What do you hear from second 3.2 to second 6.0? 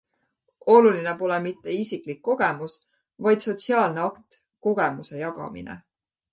vaid sotsiaalne akt, kogemuse jagamine.